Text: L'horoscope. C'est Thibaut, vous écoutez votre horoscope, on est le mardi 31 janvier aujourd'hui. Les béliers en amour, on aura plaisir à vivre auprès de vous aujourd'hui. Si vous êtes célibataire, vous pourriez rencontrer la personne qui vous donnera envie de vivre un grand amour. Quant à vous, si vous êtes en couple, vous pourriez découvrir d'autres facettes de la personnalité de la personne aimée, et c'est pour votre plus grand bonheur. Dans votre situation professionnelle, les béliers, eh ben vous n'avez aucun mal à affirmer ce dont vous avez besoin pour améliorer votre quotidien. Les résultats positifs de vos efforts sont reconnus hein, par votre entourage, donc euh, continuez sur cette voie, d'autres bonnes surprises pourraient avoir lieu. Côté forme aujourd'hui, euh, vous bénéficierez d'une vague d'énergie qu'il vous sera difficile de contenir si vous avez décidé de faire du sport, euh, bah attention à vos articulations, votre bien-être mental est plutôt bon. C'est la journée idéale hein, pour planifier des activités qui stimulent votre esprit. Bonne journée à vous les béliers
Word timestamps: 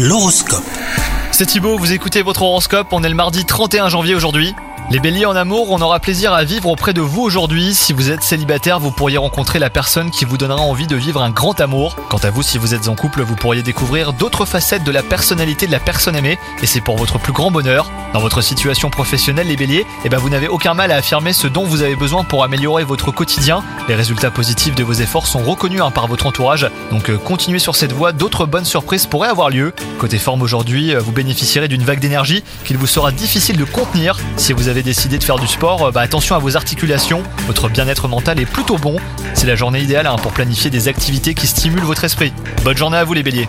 L'horoscope. 0.00 0.62
C'est 1.32 1.46
Thibaut, 1.46 1.76
vous 1.76 1.92
écoutez 1.92 2.22
votre 2.22 2.42
horoscope, 2.42 2.86
on 2.92 3.02
est 3.02 3.08
le 3.08 3.16
mardi 3.16 3.44
31 3.44 3.88
janvier 3.88 4.14
aujourd'hui. 4.14 4.54
Les 4.90 5.00
béliers 5.00 5.26
en 5.26 5.36
amour, 5.36 5.70
on 5.70 5.82
aura 5.82 6.00
plaisir 6.00 6.32
à 6.32 6.44
vivre 6.44 6.70
auprès 6.70 6.94
de 6.94 7.02
vous 7.02 7.20
aujourd'hui. 7.20 7.74
Si 7.74 7.92
vous 7.92 8.10
êtes 8.10 8.22
célibataire, 8.22 8.80
vous 8.80 8.90
pourriez 8.90 9.18
rencontrer 9.18 9.58
la 9.58 9.68
personne 9.68 10.10
qui 10.10 10.24
vous 10.24 10.38
donnera 10.38 10.62
envie 10.62 10.86
de 10.86 10.96
vivre 10.96 11.20
un 11.20 11.28
grand 11.28 11.60
amour. 11.60 11.94
Quant 12.08 12.16
à 12.22 12.30
vous, 12.30 12.42
si 12.42 12.56
vous 12.56 12.72
êtes 12.72 12.88
en 12.88 12.94
couple, 12.94 13.20
vous 13.20 13.36
pourriez 13.36 13.62
découvrir 13.62 14.14
d'autres 14.14 14.46
facettes 14.46 14.84
de 14.84 14.90
la 14.90 15.02
personnalité 15.02 15.66
de 15.66 15.72
la 15.72 15.78
personne 15.78 16.16
aimée, 16.16 16.38
et 16.62 16.66
c'est 16.66 16.80
pour 16.80 16.96
votre 16.96 17.18
plus 17.18 17.34
grand 17.34 17.50
bonheur. 17.50 17.90
Dans 18.14 18.20
votre 18.20 18.40
situation 18.40 18.88
professionnelle, 18.88 19.48
les 19.48 19.56
béliers, 19.56 19.84
eh 20.06 20.08
ben 20.08 20.16
vous 20.16 20.30
n'avez 20.30 20.48
aucun 20.48 20.72
mal 20.72 20.90
à 20.90 20.96
affirmer 20.96 21.34
ce 21.34 21.48
dont 21.48 21.64
vous 21.64 21.82
avez 21.82 21.94
besoin 21.94 22.24
pour 22.24 22.42
améliorer 22.42 22.84
votre 22.84 23.10
quotidien. 23.12 23.62
Les 23.88 23.94
résultats 23.94 24.30
positifs 24.30 24.74
de 24.74 24.84
vos 24.84 24.94
efforts 24.94 25.26
sont 25.26 25.40
reconnus 25.40 25.82
hein, 25.82 25.90
par 25.90 26.06
votre 26.06 26.24
entourage, 26.24 26.66
donc 26.90 27.10
euh, 27.10 27.18
continuez 27.18 27.58
sur 27.58 27.76
cette 27.76 27.92
voie, 27.92 28.12
d'autres 28.12 28.46
bonnes 28.46 28.64
surprises 28.64 29.04
pourraient 29.04 29.28
avoir 29.28 29.50
lieu. 29.50 29.74
Côté 29.98 30.16
forme 30.16 30.40
aujourd'hui, 30.40 30.94
euh, 30.94 31.00
vous 31.00 31.12
bénéficierez 31.12 31.68
d'une 31.68 31.84
vague 31.84 32.00
d'énergie 32.00 32.42
qu'il 32.64 32.78
vous 32.78 32.86
sera 32.86 33.12
difficile 33.12 33.58
de 33.58 33.64
contenir 33.64 34.16
si 34.38 34.54
vous 34.54 34.68
avez 34.68 34.77
décidé 34.82 35.18
de 35.18 35.24
faire 35.24 35.38
du 35.38 35.46
sport, 35.46 35.86
euh, 35.86 35.90
bah 35.90 36.00
attention 36.00 36.34
à 36.34 36.38
vos 36.38 36.56
articulations, 36.56 37.22
votre 37.46 37.68
bien-être 37.68 38.08
mental 38.08 38.40
est 38.40 38.46
plutôt 38.46 38.76
bon. 38.76 38.96
C'est 39.34 39.46
la 39.46 39.56
journée 39.56 39.80
idéale 39.80 40.06
hein, 40.06 40.16
pour 40.16 40.32
planifier 40.32 40.70
des 40.70 40.88
activités 40.88 41.34
qui 41.34 41.46
stimulent 41.46 41.84
votre 41.84 42.04
esprit. 42.04 42.32
Bonne 42.64 42.76
journée 42.76 42.98
à 42.98 43.04
vous 43.04 43.14
les 43.14 43.22
béliers 43.22 43.48